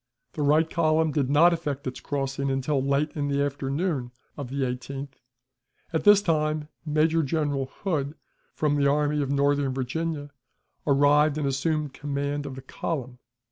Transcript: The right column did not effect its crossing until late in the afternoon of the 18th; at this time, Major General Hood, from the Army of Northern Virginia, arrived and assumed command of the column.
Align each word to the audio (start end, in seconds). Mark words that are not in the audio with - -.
The 0.33 0.41
right 0.41 0.67
column 0.67 1.11
did 1.11 1.29
not 1.29 1.53
effect 1.53 1.85
its 1.85 1.99
crossing 1.99 2.49
until 2.49 2.83
late 2.83 3.11
in 3.11 3.27
the 3.27 3.43
afternoon 3.43 4.09
of 4.35 4.49
the 4.49 4.63
18th; 4.63 5.13
at 5.93 6.05
this 6.05 6.23
time, 6.23 6.69
Major 6.83 7.21
General 7.21 7.67
Hood, 7.67 8.15
from 8.55 8.77
the 8.77 8.87
Army 8.87 9.21
of 9.21 9.29
Northern 9.29 9.75
Virginia, 9.75 10.31
arrived 10.87 11.37
and 11.37 11.45
assumed 11.45 11.93
command 11.93 12.47
of 12.47 12.55
the 12.55 12.63
column. 12.63 13.19